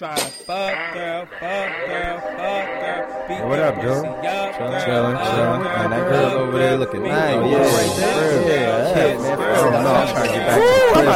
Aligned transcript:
Try 0.00 0.14
to 0.14 0.24
fuck 0.24 0.94
girl, 0.94 1.26
fuck 1.26 1.40
girl, 1.86 2.20
fuck 2.20 2.66
girl. 2.80 3.28
Beat 3.28 3.44
what 3.44 3.58
up, 3.58 3.74
that 3.74 3.82
dude? 3.82 3.92
pussy 3.92 4.08
up, 4.08 4.54
Chillin', 4.54 4.72
girl, 4.72 4.80
chillin', 4.80 5.16
chillin'. 5.20 5.62
Man, 5.62 5.90
that 5.90 6.08
girl 6.08 6.30
over 6.40 6.58
there 6.58 6.76
looking 6.78 7.02
nice. 7.02 7.50
Yeah, 7.50 8.59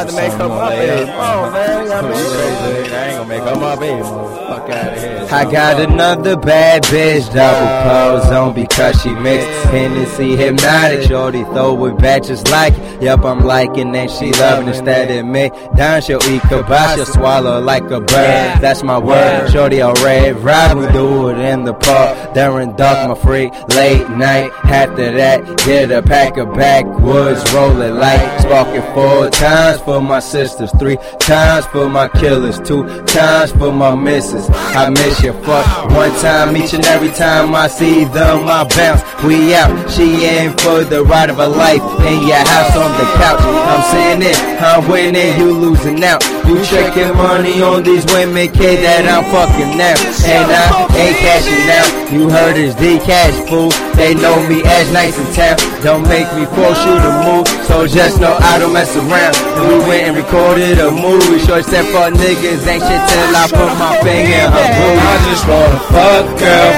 to 0.07 0.11
the 0.11 0.21
Woo, 0.21 0.29
crib 0.29 0.41
I'm 0.41 0.51
about 0.51 0.73
or 0.73 0.75
to 0.75 0.87
make 0.87 1.07
my 1.07 2.01
man. 2.01 2.93
I 2.93 3.07
ain't 3.07 3.17
gonna 3.17 3.29
make 3.29 3.41
up 3.41 3.59
my 3.59 3.75
baby. 3.75 4.03
Fuck 4.03 4.69
out 4.69 4.93
of 4.93 4.99
here. 4.99 5.27
I 5.31 5.51
got 5.51 5.81
another 5.81 6.37
bad 6.37 6.83
bitch, 6.83 7.33
double 7.33 8.21
pose 8.21 8.31
on 8.31 8.53
because 8.53 9.01
she 9.01 9.09
mixed 9.09 9.47
Hennessy 9.65 10.35
Hpnotiq. 10.35 11.07
Shorty 11.07 11.43
throw 11.45 11.85
it 11.85 11.97
back 11.97 12.23
just 12.23 12.49
like 12.51 12.73
it. 12.77 13.01
Yup, 13.01 13.25
I'm 13.25 13.39
liking 13.39 13.95
and 13.95 14.09
she 14.09 14.31
loving 14.33 14.67
instead 14.67 15.11
of 15.11 15.25
me. 15.25 15.51
Down 15.75 16.01
she'll 16.01 16.23
eat 16.29 16.41
kibosh, 16.43 17.05
swallow 17.07 17.59
like 17.59 17.83
a 17.91 17.99
bird. 17.99 18.61
That's 18.61 18.83
my 18.83 18.97
word. 18.97 19.49
Shorty 19.51 19.79
a 19.79 19.91
red 19.93 20.37
ride, 20.39 20.77
we 20.77 20.87
do 20.93 21.29
it 21.29 21.37
in 21.37 21.63
the 21.63 21.73
park. 21.73 22.33
During 22.33 22.75
dark, 22.75 23.09
my 23.09 23.15
freak, 23.15 23.51
late 23.69 24.09
night. 24.09 24.51
After 24.65 25.11
that, 25.11 25.57
get 25.65 25.91
a 25.91 26.01
pack 26.01 26.37
of 26.37 26.53
backwoods, 26.53 27.53
roll 27.53 27.81
it 27.81 27.91
light. 27.91 28.39
Sparking 28.41 28.81
four 28.93 29.29
times 29.29 29.81
for 29.81 29.94
my 30.01 30.19
sisters, 30.19 30.71
three 30.79 30.97
times 31.19 31.65
for 31.67 31.89
my 31.89 32.07
killers, 32.07 32.59
two 32.59 32.85
times 33.05 33.51
for 33.51 33.71
my 33.71 33.95
misses. 33.95 34.49
I 34.49 34.89
miss 34.89 35.21
you, 35.23 35.33
fuck 35.43 35.65
one 35.91 36.11
time 36.19 36.55
each 36.57 36.73
and 36.73 36.85
every 36.85 37.11
time 37.11 37.55
I 37.55 37.67
see 37.67 38.05
them, 38.05 38.47
I 38.47 38.63
bounce. 38.75 39.01
We 39.23 39.53
out, 39.55 39.89
she 39.89 40.25
in 40.25 40.51
for 40.57 40.83
the 40.83 41.03
ride 41.03 41.29
of 41.29 41.37
her 41.37 41.47
life. 41.47 41.81
In 42.01 42.27
your 42.27 42.43
house 42.53 42.75
on 42.75 42.91
the 42.99 43.07
couch, 43.17 43.41
I'm 43.41 43.83
saying 43.91 44.21
it, 44.21 44.37
I'm 44.61 44.89
winning, 44.89 45.39
you 45.39 45.53
losing 45.53 46.03
out. 46.03 46.34
You 46.45 46.61
tricking 46.61 47.09
money 47.17 47.57
on 47.65 47.81
these 47.81 48.05
women, 48.13 48.45
kid, 48.53 48.85
that 48.85 49.09
I'm 49.09 49.25
fucking 49.33 49.73
now. 49.81 49.97
And 50.29 50.45
I 50.45 50.85
ain't 50.93 51.17
cashing 51.17 51.65
out. 51.73 51.89
You 52.13 52.29
heard 52.29 52.53
it's 52.53 52.77
the 52.77 53.01
cash 53.01 53.33
fool. 53.49 53.73
They 53.97 54.13
know 54.13 54.37
me 54.45 54.61
as 54.61 54.85
nice 54.93 55.17
in 55.17 55.25
town. 55.33 55.57
Don't 55.81 56.05
make 56.05 56.29
me 56.37 56.45
force 56.53 56.77
you 56.85 56.93
to 57.01 57.11
move. 57.25 57.49
So 57.65 57.89
just 57.89 58.21
know 58.21 58.37
I 58.37 58.61
don't 58.61 58.77
mess 58.77 58.93
around. 58.93 59.33
We 59.57 59.89
went 59.89 60.05
and 60.05 60.13
recorded 60.13 60.77
a 60.77 60.93
movie. 60.93 61.41
Short 61.41 61.65
said 61.65 61.89
fuck 61.89 62.13
niggas 62.13 62.61
ain't 62.69 62.85
shit 62.85 63.01
till 63.09 63.33
I 63.33 63.49
put 63.49 63.71
my 63.81 63.97
finger 64.05 64.37
in 64.37 64.45
her 64.45 64.67
booty. 64.69 65.01
I 65.01 65.15
just 65.25 65.43
wanna 65.49 65.81
fuck 65.89 66.25
girl. 66.37 66.73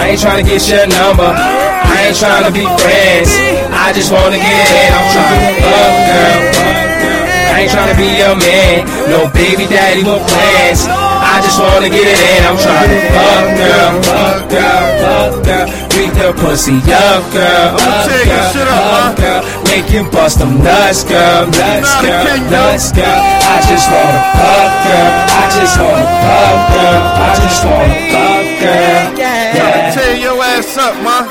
I 0.00 0.16
ain't 0.16 0.20
tryna 0.24 0.44
get 0.48 0.64
your 0.72 0.88
number. 0.88 1.28
I 1.28 2.08
ain't 2.08 2.16
tryna 2.16 2.48
be 2.48 2.64
friends. 2.80 3.28
I 3.76 3.92
just 3.92 4.08
wanna 4.08 4.40
get 4.40 4.66
in. 4.72 4.88
I'm 4.88 5.06
tryna 5.12 5.52
fuck 5.60 5.94
girl. 6.08 7.13
I 7.54 7.62
ain't 7.62 7.70
tryna 7.70 7.94
be 7.94 8.10
your 8.18 8.34
man. 8.34 8.82
No 9.06 9.30
baby 9.30 9.70
daddy 9.70 10.02
with 10.02 10.26
plans. 10.26 10.90
I 10.90 11.38
just 11.38 11.54
wanna 11.62 11.86
get 11.86 12.02
it 12.02 12.18
in. 12.18 12.42
I'm 12.50 12.58
tryna 12.58 12.98
fuck 13.14 13.46
girl, 13.54 13.90
fuck 14.02 14.40
girl, 14.50 14.82
fuck 14.98 15.32
girl. 15.46 15.66
Beat 15.94 16.10
the 16.18 16.34
pussy 16.34 16.82
up, 16.90 17.22
girl, 17.30 17.78
up, 17.78 18.10
take 18.10 18.26
your 18.26 18.42
girl, 18.42 18.50
shit 18.50 18.66
up, 18.66 19.06
up, 19.06 19.14
girl. 19.14 19.40
Make 19.70 19.86
you 19.94 20.02
bust 20.10 20.42
them 20.42 20.58
nuts, 20.66 21.06
girl, 21.06 21.46
nuts, 21.46 21.94
girl, 22.02 22.42
nuts, 22.50 22.90
girl. 22.90 23.22
I 23.22 23.62
just 23.70 23.86
wanna 23.86 24.18
fuck 24.34 24.70
girl. 24.90 25.10
I 25.30 25.44
just 25.54 25.78
wanna 25.78 26.06
fuck 26.26 26.58
girl. 26.74 27.02
I 27.06 27.30
just 27.38 27.62
wanna 27.62 27.98
fuck 28.10 28.44
girl. 28.66 29.14
Yeah. 29.14 29.94
Tear 29.94 30.18
your 30.18 30.42
ass 30.42 30.74
up, 30.74 30.98
man. 31.06 31.22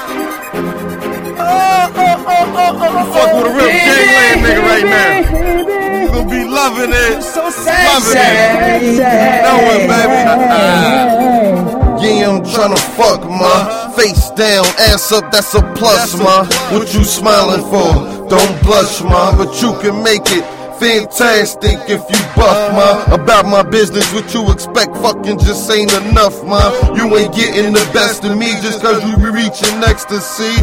You 0.55 1.35
oh, 1.35 1.99
oh, 1.99 2.31
oh, 2.79 3.11
fuck 3.11 3.29
with 3.35 3.43
a 3.43 3.59
real 3.59 3.67
gangland 3.75 4.39
nigga 4.39 4.63
right 4.63 4.87
now. 4.87 5.62
Be 6.29 6.43
loving 6.45 6.91
it. 6.91 7.19
Loving 7.35 8.17
it. 8.17 8.99
Know 9.43 9.59
it, 9.73 9.87
baby. 9.89 10.19
Yeah, 12.03 12.29
I'm 12.29 12.43
tryna 12.43 12.79
fuck, 12.97 13.21
ma. 13.29 13.91
Face 13.91 14.29
down, 14.31 14.65
ass 14.91 15.11
up, 15.11 15.31
that's 15.31 15.53
a 15.55 15.61
plus, 15.73 16.17
ma. 16.17 16.45
What 16.75 16.93
you 16.93 17.03
smiling 17.03 17.63
for? 17.71 18.27
Don't 18.27 18.61
blush, 18.63 19.01
ma. 19.01 19.35
But 19.37 19.61
you 19.61 19.73
can 19.79 20.03
make 20.03 20.25
it. 20.27 20.43
Fantastic 20.79 21.77
if 21.87 22.01
you 22.01 22.19
buff, 22.35 22.73
ma. 22.73 23.13
About 23.13 23.45
my 23.45 23.63
business, 23.63 24.11
what 24.13 24.33
you 24.33 24.51
expect 24.51 24.97
fucking 24.97 25.39
just 25.39 25.71
ain't 25.71 25.93
enough, 25.93 26.43
ma. 26.43 26.59
You 26.93 27.15
ain't 27.15 27.33
getting 27.33 27.71
the 27.71 27.89
best 27.93 28.25
of 28.25 28.37
me 28.37 28.47
just 28.61 28.81
cause 28.81 29.01
you 29.07 29.15
be 29.17 29.29
reaching 29.29 29.83
ecstasy. 29.83 30.55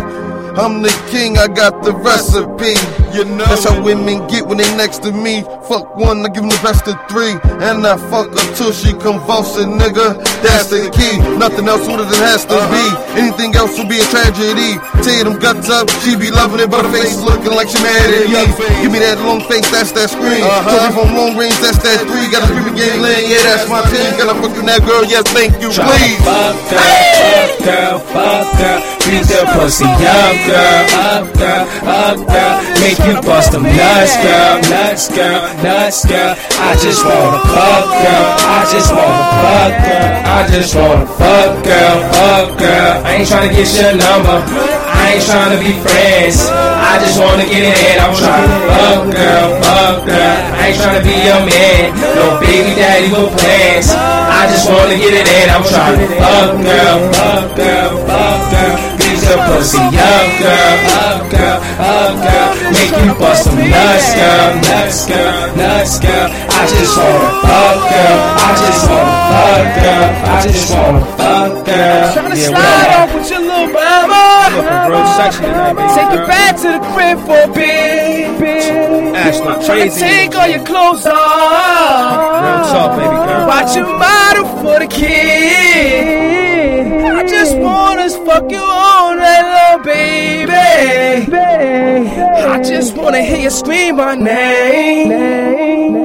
I'm 0.60 0.82
the 0.82 0.90
king, 1.10 1.38
I 1.38 1.46
got 1.46 1.82
the 1.82 1.92
recipe. 1.92 2.74
You 3.12 3.24
know 3.24 3.44
That's 3.46 3.64
how 3.64 3.82
women 3.82 4.26
get 4.28 4.46
when 4.46 4.58
they 4.58 4.70
next 4.76 5.02
to 5.02 5.10
me. 5.10 5.42
Fuck 5.66 5.96
one, 5.96 6.22
I 6.24 6.28
give 6.28 6.46
them 6.46 6.50
the 6.50 6.60
best 6.62 6.86
of 6.86 6.94
three. 7.10 7.34
And 7.58 7.82
I 7.86 7.98
fuck 8.10 8.30
her 8.30 8.46
till 8.54 8.72
she 8.72 8.92
convulsing, 8.94 9.78
nigga. 9.78 10.18
That's 10.42 10.70
the 10.70 10.86
key. 10.94 11.18
Nothing 11.38 11.66
else 11.66 11.86
would 11.90 12.00
it 12.00 12.22
has 12.22 12.46
to 12.46 12.54
be. 12.70 12.84
Uh-huh. 12.86 13.18
Anything 13.18 13.54
else 13.56 13.74
would 13.78 13.88
be 13.88 13.98
a 13.98 14.06
tragedy. 14.08 14.78
Tear 15.02 15.24
them 15.24 15.38
guts 15.38 15.68
up, 15.68 15.90
she 16.02 16.14
be 16.14 16.30
loving 16.30 16.60
it, 16.60 16.70
but 16.70 16.86
her 16.86 16.92
face 16.92 17.18
is 17.18 17.24
looking 17.24 17.50
like 17.50 17.68
she 17.68 17.82
mad 17.82 17.98
at 18.14 18.30
me. 18.30 18.46
Give 18.82 18.92
me 18.92 19.02
that 19.02 19.18
long 19.26 19.42
face, 19.50 19.66
that's 19.70 19.90
that 19.92 20.10
scream. 20.10 20.44
Told 20.44 20.82
you 20.86 20.92
from 20.94 21.10
long 21.16 21.34
range, 21.34 21.58
that's 21.58 21.82
that 21.82 22.06
three. 22.06 22.30
Got 22.30 22.44
a 22.44 22.48
screaming 22.50 22.78
game 22.78 23.02
lane, 23.02 23.26
yeah, 23.26 23.42
that's 23.42 23.66
my 23.66 23.82
team. 23.90 24.06
Got 24.16 24.32
a 24.32 24.36
fucking 24.38 24.66
that 24.66 24.86
girl, 24.86 25.02
yes, 25.04 25.26
thank 25.34 25.58
you, 25.58 25.70
please. 25.74 26.20
fuck 26.22 26.54
girl, 26.70 26.78
fuck 27.18 27.50
girl, 27.64 27.98
fuck 28.14 28.46
girl. 28.58 28.89
Beat 29.10 29.26
the 29.26 29.42
pussy 29.58 29.82
up, 29.90 30.34
girl, 30.46 30.86
up, 31.02 31.26
girl, 31.34 31.66
up, 31.82 32.18
girl. 32.30 32.54
Make 32.78 33.02
you 33.02 33.18
bust 33.26 33.50
them 33.50 33.66
nuts, 33.66 34.14
girl, 34.22 34.62
nuts, 34.70 35.10
girl, 35.10 35.42
nuts, 35.66 36.06
girl. 36.06 36.38
I 36.62 36.78
just 36.78 37.02
wanna 37.02 37.42
fuck, 37.50 37.90
girl. 37.90 38.26
I 38.38 38.60
just 38.70 38.94
wanna 38.94 39.26
fuck, 39.42 39.72
girl. 39.82 40.10
I 40.30 40.40
just 40.54 40.72
wanna 40.78 41.06
fuck, 41.18 41.52
girl, 41.66 41.96
fuck, 42.14 42.48
girl. 42.54 43.02
I 43.02 43.18
ain't 43.18 43.26
tryna 43.26 43.50
get 43.50 43.66
your 43.74 43.98
number. 43.98 44.46
I 44.46 45.18
ain't 45.18 45.26
tryna 45.26 45.58
be 45.58 45.74
friends. 45.82 46.46
I 46.46 47.02
just 47.02 47.18
wanna 47.18 47.50
get 47.50 47.66
it 47.66 47.74
in. 47.90 47.98
I'm 47.98 48.14
tryna 48.14 48.58
fuck, 48.70 49.02
girl, 49.10 49.46
fuck, 49.58 50.06
girl. 50.06 50.38
I 50.54 50.70
ain't 50.70 50.78
tryna 50.78 51.02
be 51.02 51.16
your 51.26 51.42
man. 51.50 51.98
No 52.14 52.38
baby 52.38 52.78
daddy 52.78 53.10
with 53.10 53.34
plans. 53.34 53.90
I 53.90 54.46
just 54.54 54.70
wanna 54.70 54.94
get 54.94 55.18
it 55.18 55.26
in. 55.26 55.46
I'm 55.50 55.66
tryna 55.66 56.06
fuck, 56.14 56.50
girl, 56.62 56.96
fuck, 57.10 57.46
girl, 57.58 57.90
fuck, 58.06 58.29
the 59.30 59.36
pussy 59.46 59.78
up, 59.78 60.26
girl, 60.42 60.74
up, 61.06 61.22
girl, 61.30 61.58
up, 61.78 62.14
girl. 62.18 62.50
Make 62.74 62.94
you 62.98 63.14
bust 63.14 63.44
some 63.44 63.62
nuts, 63.62 64.08
girl, 64.18 64.50
nuts, 64.66 65.06
girl, 65.06 65.56
nuts, 65.56 65.98
girl. 66.02 66.26
I 66.50 66.62
just 66.66 66.96
wanna 66.98 67.30
fuck, 67.46 67.78
girl. 67.90 68.18
I 68.42 68.50
just 68.58 68.82
wanna 68.90 69.14
fuck, 69.30 69.66
girl. 69.78 70.08
I 70.26 70.38
just 70.42 70.66
wanna 70.74 71.04
fuck, 71.18 71.52
girl. 71.66 72.02
Tryna 72.14 72.36
Yeah, 72.40 72.50
slide 72.50 72.90
off 72.98 73.10
with 73.14 73.30
your 73.30 73.40
little 73.40 73.70
mama. 73.70 74.22
Looking 74.50 74.82
real 74.90 75.06
sexy 75.14 75.40
tonight, 75.46 75.74
baby 75.78 75.92
Take 75.94 76.10
you 76.10 76.18
girl. 76.18 76.26
back 76.26 76.52
to 76.62 76.68
the 76.74 76.82
crib 76.90 77.18
for 77.26 77.38
a 77.38 77.52
bit. 77.54 78.10
Ass 79.14 79.38
look 79.46 79.62
crazy. 79.64 80.00
take 80.00 80.34
all 80.34 80.48
your 80.48 80.64
clothes 80.64 81.06
off. 81.06 82.42
Real 82.42 82.60
talk, 82.72 82.90
baby 82.98 83.18
girl. 83.26 83.46
Watch 83.46 83.76
your 83.76 83.86
model 83.86 84.44
for 84.62 84.78
the 84.80 84.88
kid. 84.88 85.59
Little 89.90 90.46
baby. 90.46 91.32
I 91.32 92.60
just 92.62 92.96
wanna 92.96 93.22
hear 93.22 93.38
you 93.38 93.50
scream 93.50 93.96
my 93.96 94.14
name. 94.14 95.12
Oh, 95.12 95.99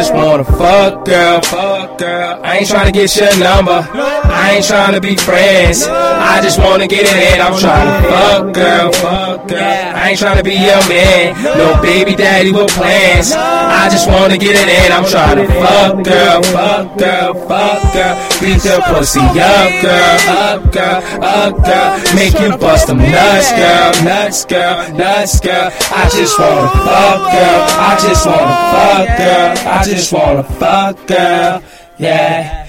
just 0.00 0.14
wanna 0.14 0.44
fuck 0.44 1.04
girl, 1.04 1.42
fuck 1.42 1.98
girl. 1.98 2.40
I 2.42 2.58
ain't 2.58 2.68
tryna 2.68 2.90
get 2.90 3.14
your 3.16 3.36
number. 3.38 3.86
I 3.92 4.52
ain't 4.56 4.64
tryna 4.64 5.02
be 5.02 5.14
friends. 5.14 5.86
I 5.86 6.40
just 6.40 6.58
wanna 6.58 6.86
get 6.86 7.04
it 7.04 7.16
in. 7.28 7.38
I'm 7.38 7.52
tryna 7.52 8.00
fuck 8.08 8.54
girl, 8.54 8.92
fuck 8.92 9.48
girl. 9.48 9.60
I 9.60 10.10
ain't 10.10 10.18
tryna 10.18 10.42
be 10.42 10.56
your 10.56 10.80
man. 10.88 11.36
No 11.44 11.76
baby 11.82 12.14
daddy 12.16 12.50
with 12.50 12.72
plans. 12.72 13.32
I 13.36 13.90
just 13.90 14.08
wanna 14.08 14.38
get 14.38 14.56
it 14.56 14.68
in. 14.72 14.88
I'm 14.90 15.04
tryna 15.04 15.44
fuck 15.60 16.02
girl, 16.02 16.42
fuck 16.48 16.96
girl, 16.96 17.34
fuck 17.44 17.92
girl. 17.92 18.14
Beat 18.40 18.60
the 18.64 18.80
pussy 18.88 19.20
up, 19.20 19.70
girl, 19.84 20.16
up, 20.32 20.72
girl, 20.72 20.98
up, 21.20 21.54
girl. 21.60 21.90
Make 22.16 22.40
you 22.40 22.56
bust 22.56 22.86
them 22.86 22.98
nuts, 23.04 23.52
girl, 23.52 23.92
nuts, 24.02 24.44
girl, 24.46 24.76
nuts, 24.96 25.40
girl. 25.40 25.68
I 25.92 26.08
just 26.08 26.38
wanna 26.40 26.68
fuck 26.88 27.20
girl. 27.36 27.60
I 27.84 27.92
just 28.00 28.24
wanna 28.24 28.56
fuck 28.72 29.06
girl. 29.20 29.50
I 29.68 29.84
just 29.90 30.12
wanna 30.12 30.44
fuck 30.44 31.06
girl. 31.06 31.62
Yeah. 31.98 32.59